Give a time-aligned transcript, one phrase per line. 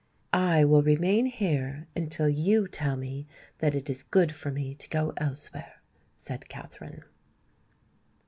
[0.33, 3.27] "I will remain here until you tell me
[3.59, 5.75] that it is good for me to go elsewhere,"
[6.17, 7.03] said Katherine.